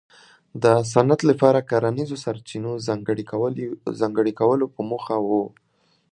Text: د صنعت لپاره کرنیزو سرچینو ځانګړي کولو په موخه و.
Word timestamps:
د 0.63 0.65
صنعت 0.91 1.21
لپاره 1.29 1.59
کرنیزو 1.69 2.17
سرچینو 2.25 2.71
ځانګړي 3.99 4.33
کولو 4.41 4.65
په 4.75 4.81
موخه 4.89 5.15
و. 5.27 5.29